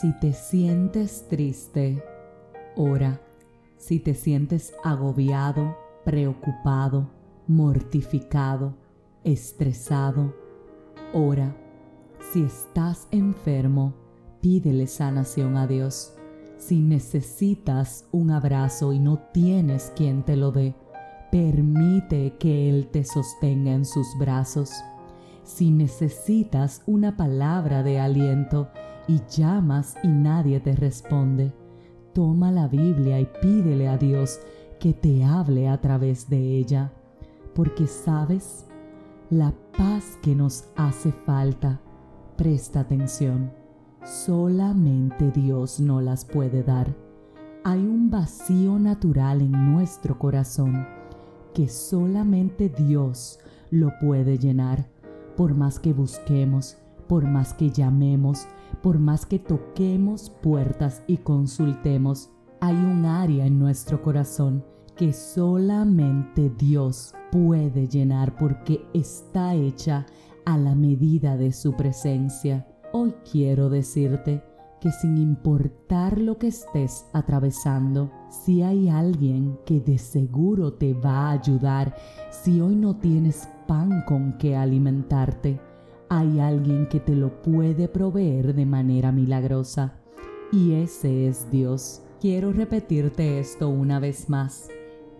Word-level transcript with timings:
Si 0.00 0.12
te 0.12 0.34
sientes 0.34 1.26
triste, 1.26 2.04
ora. 2.76 3.18
Si 3.78 3.98
te 3.98 4.12
sientes 4.14 4.74
agobiado, 4.84 5.74
preocupado, 6.04 7.08
mortificado, 7.46 8.74
estresado, 9.24 10.34
ora. 11.14 11.56
Si 12.30 12.42
estás 12.42 13.08
enfermo, 13.10 13.94
pídele 14.42 14.86
sanación 14.86 15.56
a 15.56 15.66
Dios. 15.66 16.14
Si 16.58 16.78
necesitas 16.80 18.06
un 18.12 18.32
abrazo 18.32 18.92
y 18.92 18.98
no 18.98 19.18
tienes 19.32 19.94
quien 19.96 20.24
te 20.24 20.36
lo 20.36 20.52
dé, 20.52 20.74
permite 21.32 22.36
que 22.38 22.68
Él 22.68 22.88
te 22.88 23.02
sostenga 23.02 23.72
en 23.72 23.86
sus 23.86 24.06
brazos. 24.18 24.72
Si 25.42 25.70
necesitas 25.70 26.82
una 26.84 27.16
palabra 27.16 27.82
de 27.82 27.98
aliento 27.98 28.68
y 29.08 29.20
llamas 29.28 29.96
y 30.02 30.08
nadie 30.08 30.60
te 30.60 30.74
responde, 30.74 31.52
toma 32.12 32.50
la 32.50 32.68
Biblia 32.68 33.20
y 33.20 33.28
pídele 33.40 33.88
a 33.88 33.96
Dios 33.96 34.40
que 34.80 34.92
te 34.92 35.24
hable 35.24 35.68
a 35.68 35.80
través 35.80 36.28
de 36.28 36.58
ella, 36.58 36.92
porque 37.54 37.86
sabes, 37.86 38.66
la 39.30 39.52
paz 39.76 40.18
que 40.22 40.34
nos 40.34 40.68
hace 40.76 41.12
falta, 41.12 41.80
presta 42.36 42.80
atención, 42.80 43.50
solamente 44.04 45.30
Dios 45.30 45.80
no 45.80 46.00
las 46.00 46.24
puede 46.24 46.62
dar. 46.62 46.94
Hay 47.64 47.80
un 47.80 48.10
vacío 48.10 48.78
natural 48.78 49.40
en 49.40 49.72
nuestro 49.72 50.18
corazón 50.18 50.86
que 51.54 51.68
solamente 51.68 52.68
Dios 52.68 53.40
lo 53.70 53.90
puede 54.00 54.38
llenar 54.38 54.86
por 55.36 55.54
más 55.54 55.78
que 55.78 55.92
busquemos, 55.92 56.76
por 57.08 57.24
más 57.24 57.52
que 57.54 57.70
llamemos, 57.70 58.46
por 58.82 58.98
más 58.98 59.26
que 59.26 59.38
toquemos 59.38 60.30
puertas 60.30 61.02
y 61.06 61.18
consultemos, 61.18 62.30
hay 62.60 62.74
un 62.74 63.04
área 63.04 63.46
en 63.46 63.58
nuestro 63.58 64.02
corazón 64.02 64.64
que 64.96 65.12
solamente 65.12 66.50
Dios 66.56 67.14
puede 67.30 67.86
llenar 67.86 68.36
porque 68.36 68.84
está 68.94 69.54
hecha 69.54 70.06
a 70.44 70.56
la 70.56 70.74
medida 70.74 71.36
de 71.36 71.52
su 71.52 71.74
presencia. 71.74 72.66
Hoy 72.92 73.14
quiero 73.30 73.68
decirte 73.68 74.42
que 74.80 74.90
sin 74.90 75.18
importar 75.18 76.18
lo 76.18 76.38
que 76.38 76.48
estés 76.48 77.06
atravesando, 77.12 78.10
si 78.30 78.62
hay 78.62 78.88
alguien 78.88 79.58
que 79.66 79.80
de 79.80 79.98
seguro 79.98 80.74
te 80.74 80.94
va 80.94 81.28
a 81.28 81.32
ayudar, 81.32 81.94
si 82.30 82.60
hoy 82.60 82.76
no 82.76 82.96
tienes 82.96 83.48
pan 83.66 84.02
con 84.06 84.38
que 84.38 84.56
alimentarte, 84.56 85.60
hay 86.08 86.40
alguien 86.40 86.86
que 86.88 87.00
te 87.00 87.14
lo 87.14 87.42
puede 87.42 87.88
proveer 87.88 88.54
de 88.54 88.66
manera 88.66 89.12
milagrosa. 89.12 89.94
Y 90.52 90.72
ese 90.74 91.28
es 91.28 91.50
Dios. 91.50 92.02
Quiero 92.20 92.52
repetirte 92.52 93.40
esto 93.40 93.68
una 93.68 93.98
vez 93.98 94.28
más. 94.28 94.68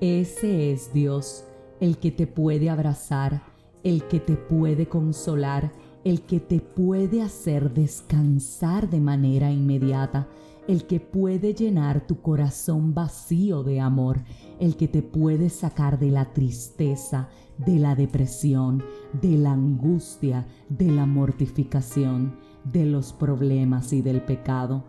Ese 0.01 0.73
es 0.73 0.93
Dios, 0.93 1.45
el 1.81 1.99
que 1.99 2.11
te 2.11 2.27
puede 2.27 2.71
abrazar, 2.71 3.43
el 3.83 4.05
que 4.05 4.21
te 4.21 4.37
puede 4.37 4.87
consolar, 4.87 5.73
el 6.05 6.23
que 6.23 6.39
te 6.39 6.61
puede 6.61 7.23
hacer 7.23 7.73
descansar 7.73 8.89
de 8.89 9.01
manera 9.01 9.51
inmediata, 9.51 10.29
el 10.69 10.87
que 10.87 11.01
puede 11.01 11.55
llenar 11.55 12.07
tu 12.07 12.21
corazón 12.21 12.95
vacío 12.95 13.63
de 13.63 13.81
amor, 13.81 14.23
el 14.59 14.77
que 14.77 14.89
te 14.89 15.03
puede 15.03 15.49
sacar 15.49 15.99
de 15.99 16.11
la 16.11 16.33
tristeza, 16.33 17.29
de 17.59 17.79
la 17.79 17.95
depresión, 17.95 18.83
de 19.13 19.39
la 19.39 19.53
angustia, 19.53 20.47
de 20.69 20.91
la 20.91 21.07
mortificación, 21.07 22.37
de 22.65 22.87
los 22.87 23.13
problemas 23.13 23.93
y 23.93 24.03
del 24.03 24.23
pecado. 24.23 24.85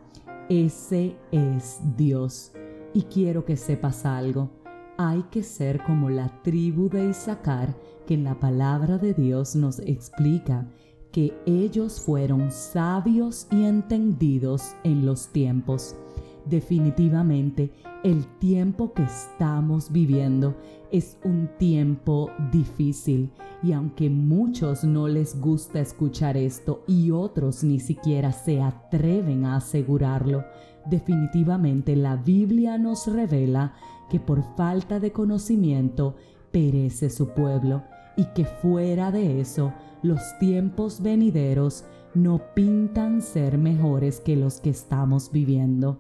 Ese 0.50 1.16
es 1.32 1.80
Dios. 1.96 2.52
Y 2.94 3.04
quiero 3.04 3.46
que 3.46 3.58
sepas 3.58 4.06
algo. 4.06 4.50
Hay 4.98 5.24
que 5.30 5.44
ser 5.44 5.84
como 5.84 6.10
la 6.10 6.42
tribu 6.42 6.90
de 6.90 7.10
Isaacar 7.10 7.76
que 8.08 8.16
en 8.16 8.24
la 8.24 8.40
palabra 8.40 8.98
de 8.98 9.14
Dios 9.14 9.56
nos 9.56 9.80
explica 9.80 10.68
que 11.12 11.34
ellos 11.46 12.00
fueron 12.00 12.52
sabios 12.52 13.48
y 13.52 13.64
entendidos 13.64 14.76
en 14.84 15.06
los 15.06 15.28
tiempos. 15.30 15.96
Definitivamente, 16.46 17.72
el 18.04 18.26
tiempo 18.40 18.94
que 18.94 19.04
estamos 19.04 19.92
viviendo 19.92 20.56
es 20.92 21.18
un 21.24 21.50
tiempo 21.58 22.32
difícil 22.52 23.32
y 23.64 23.74
aunque 23.74 24.10
muchos 24.10 24.84
no 24.84 25.08
les 25.08 25.40
gusta 25.42 25.80
escuchar 25.80 26.38
esto 26.38 26.84
y 26.88 27.12
otros 27.12 27.64
ni 27.64 27.80
siquiera 27.80 28.32
se 28.32 28.62
atreven 28.62 29.46
a 29.46 29.58
asegurarlo, 29.58 30.46
definitivamente 30.86 31.96
la 31.96 32.16
Biblia 32.16 32.78
nos 32.78 33.08
revela 33.08 33.74
que 34.10 34.20
por 34.20 34.44
falta 34.56 35.00
de 35.00 35.12
conocimiento 35.12 36.16
perece 36.52 37.10
su 37.10 37.30
pueblo 37.30 37.84
y 38.16 38.26
que 38.34 38.46
fuera 38.46 39.12
de 39.12 39.42
eso 39.42 39.74
los 40.04 40.38
tiempos 40.40 41.02
venideros 41.02 41.86
no 42.14 42.42
pintan 42.54 43.22
ser 43.22 43.58
mejores 43.58 44.20
que 44.20 44.36
los 44.36 44.60
que 44.60 44.70
estamos 44.70 45.32
viviendo. 45.32 46.00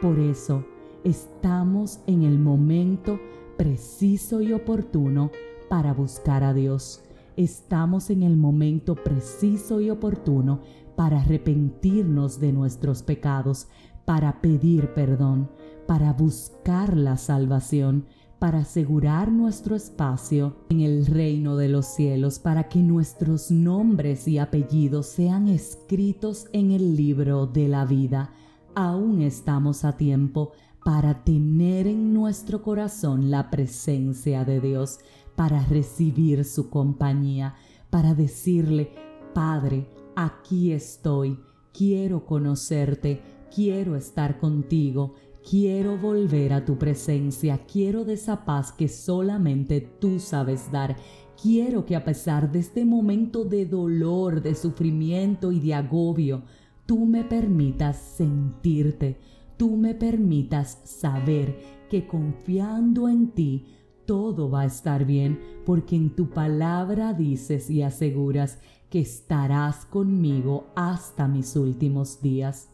Por 0.00 0.18
eso 0.18 0.64
estamos 1.04 2.00
en 2.06 2.22
el 2.22 2.38
momento 2.38 3.18
preciso 3.56 4.40
y 4.40 4.52
oportuno 4.52 5.30
para 5.68 5.92
buscar 5.92 6.44
a 6.44 6.54
Dios. 6.54 7.02
Estamos 7.36 8.10
en 8.10 8.22
el 8.22 8.36
momento 8.36 8.94
preciso 8.94 9.80
y 9.80 9.90
oportuno 9.90 10.60
para 10.96 11.20
arrepentirnos 11.20 12.40
de 12.40 12.52
nuestros 12.52 13.02
pecados, 13.02 13.68
para 14.04 14.40
pedir 14.40 14.94
perdón, 14.94 15.50
para 15.86 16.12
buscar 16.12 16.96
la 16.96 17.16
salvación, 17.16 18.06
para 18.38 18.60
asegurar 18.60 19.32
nuestro 19.32 19.74
espacio 19.74 20.56
en 20.68 20.80
el 20.80 21.06
reino 21.06 21.56
de 21.56 21.68
los 21.68 21.86
cielos, 21.86 22.38
para 22.38 22.68
que 22.68 22.78
nuestros 22.80 23.50
nombres 23.50 24.28
y 24.28 24.38
apellidos 24.38 25.06
sean 25.06 25.48
escritos 25.48 26.46
en 26.52 26.70
el 26.70 26.96
libro 26.96 27.46
de 27.46 27.68
la 27.68 27.84
vida. 27.84 28.30
Aún 28.74 29.22
estamos 29.22 29.84
a 29.84 29.96
tiempo 29.96 30.52
para 30.84 31.24
tener 31.24 31.86
en 31.86 32.14
nuestro 32.14 32.62
corazón 32.62 33.30
la 33.30 33.50
presencia 33.50 34.44
de 34.44 34.60
Dios, 34.60 35.00
para 35.34 35.64
recibir 35.64 36.44
su 36.44 36.70
compañía, 36.70 37.54
para 37.90 38.14
decirle, 38.14 38.92
Padre, 39.34 39.88
aquí 40.14 40.72
estoy, 40.72 41.38
quiero 41.72 42.24
conocerte, 42.24 43.20
quiero 43.54 43.96
estar 43.96 44.38
contigo, 44.38 45.14
Quiero 45.48 45.96
volver 45.96 46.52
a 46.52 46.66
tu 46.66 46.76
presencia, 46.76 47.64
quiero 47.64 48.04
de 48.04 48.14
esa 48.14 48.44
paz 48.44 48.70
que 48.70 48.86
solamente 48.86 49.80
tú 49.80 50.18
sabes 50.18 50.70
dar. 50.70 50.96
Quiero 51.40 51.86
que 51.86 51.96
a 51.96 52.04
pesar 52.04 52.52
de 52.52 52.58
este 52.58 52.84
momento 52.84 53.44
de 53.44 53.64
dolor, 53.64 54.42
de 54.42 54.54
sufrimiento 54.54 55.50
y 55.50 55.60
de 55.60 55.72
agobio, 55.72 56.42
tú 56.84 57.06
me 57.06 57.24
permitas 57.24 57.96
sentirte, 57.96 59.20
tú 59.56 59.78
me 59.78 59.94
permitas 59.94 60.82
saber 60.84 61.56
que 61.88 62.06
confiando 62.06 63.08
en 63.08 63.30
ti, 63.30 63.68
todo 64.04 64.50
va 64.50 64.62
a 64.62 64.66
estar 64.66 65.06
bien, 65.06 65.40
porque 65.64 65.96
en 65.96 66.14
tu 66.14 66.28
palabra 66.28 67.14
dices 67.14 67.70
y 67.70 67.80
aseguras 67.80 68.58
que 68.90 69.00
estarás 69.00 69.86
conmigo 69.86 70.66
hasta 70.76 71.26
mis 71.26 71.56
últimos 71.56 72.20
días. 72.20 72.68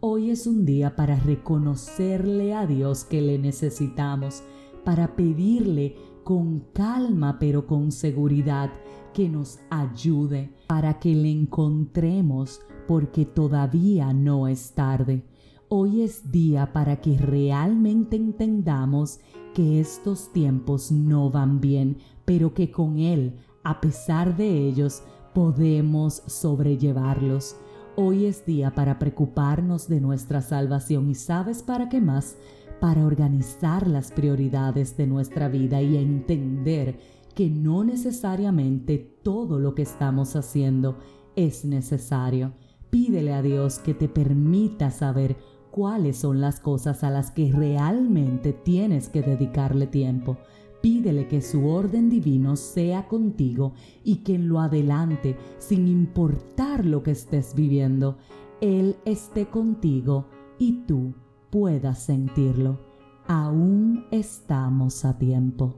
Hoy 0.00 0.30
es 0.30 0.46
un 0.46 0.64
día 0.64 0.94
para 0.94 1.18
reconocerle 1.18 2.54
a 2.54 2.68
Dios 2.68 3.02
que 3.02 3.20
le 3.20 3.36
necesitamos, 3.36 4.44
para 4.84 5.16
pedirle 5.16 5.96
con 6.22 6.60
calma 6.72 7.40
pero 7.40 7.66
con 7.66 7.90
seguridad 7.90 8.70
que 9.12 9.28
nos 9.28 9.58
ayude, 9.70 10.52
para 10.68 11.00
que 11.00 11.16
le 11.16 11.32
encontremos 11.32 12.60
porque 12.86 13.24
todavía 13.24 14.12
no 14.12 14.46
es 14.46 14.70
tarde. 14.70 15.24
Hoy 15.68 16.02
es 16.02 16.30
día 16.30 16.72
para 16.72 17.00
que 17.00 17.18
realmente 17.18 18.14
entendamos 18.14 19.18
que 19.52 19.80
estos 19.80 20.32
tiempos 20.32 20.92
no 20.92 21.28
van 21.28 21.60
bien, 21.60 21.96
pero 22.24 22.54
que 22.54 22.70
con 22.70 23.00
Él, 23.00 23.34
a 23.64 23.80
pesar 23.80 24.36
de 24.36 24.68
ellos, 24.68 25.02
podemos 25.34 26.22
sobrellevarlos. 26.28 27.56
Hoy 28.00 28.26
es 28.26 28.46
día 28.46 28.76
para 28.76 29.00
preocuparnos 29.00 29.88
de 29.88 30.00
nuestra 30.00 30.40
salvación 30.40 31.10
y 31.10 31.16
sabes 31.16 31.64
para 31.64 31.88
qué 31.88 32.00
más, 32.00 32.36
para 32.78 33.04
organizar 33.04 33.88
las 33.88 34.12
prioridades 34.12 34.96
de 34.96 35.08
nuestra 35.08 35.48
vida 35.48 35.82
y 35.82 35.96
entender 35.96 37.00
que 37.34 37.50
no 37.50 37.82
necesariamente 37.82 38.98
todo 39.24 39.58
lo 39.58 39.74
que 39.74 39.82
estamos 39.82 40.36
haciendo 40.36 40.96
es 41.34 41.64
necesario. 41.64 42.52
Pídele 42.88 43.32
a 43.32 43.42
Dios 43.42 43.80
que 43.80 43.94
te 43.94 44.08
permita 44.08 44.92
saber 44.92 45.36
cuáles 45.72 46.18
son 46.18 46.40
las 46.40 46.60
cosas 46.60 47.02
a 47.02 47.10
las 47.10 47.32
que 47.32 47.50
realmente 47.50 48.52
tienes 48.52 49.08
que 49.08 49.22
dedicarle 49.22 49.88
tiempo 49.88 50.38
Pídele 50.80 51.26
que 51.26 51.42
su 51.42 51.66
orden 51.66 52.08
divino 52.08 52.54
sea 52.56 53.08
contigo 53.08 53.72
y 54.04 54.16
que 54.16 54.34
en 54.36 54.48
lo 54.48 54.60
adelante, 54.60 55.36
sin 55.58 55.88
importar 55.88 56.84
lo 56.86 57.02
que 57.02 57.10
estés 57.10 57.54
viviendo, 57.54 58.18
Él 58.60 58.96
esté 59.04 59.46
contigo 59.46 60.26
y 60.58 60.84
tú 60.86 61.14
puedas 61.50 62.02
sentirlo. 62.02 62.78
Aún 63.26 64.06
estamos 64.10 65.04
a 65.04 65.18
tiempo. 65.18 65.74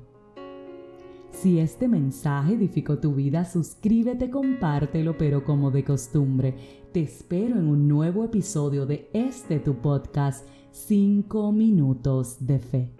Si 1.30 1.58
este 1.58 1.88
mensaje 1.88 2.54
edificó 2.54 2.98
tu 2.98 3.14
vida, 3.14 3.44
suscríbete, 3.44 4.30
compártelo, 4.30 5.16
pero 5.16 5.44
como 5.44 5.70
de 5.70 5.84
costumbre, 5.84 6.54
te 6.92 7.00
espero 7.00 7.58
en 7.58 7.68
un 7.68 7.88
nuevo 7.88 8.24
episodio 8.24 8.84
de 8.84 9.08
este 9.12 9.60
tu 9.60 9.76
podcast, 9.76 10.46
5 10.72 11.52
minutos 11.52 12.46
de 12.46 12.58
fe. 12.58 12.99